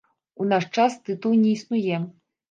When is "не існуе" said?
1.41-2.01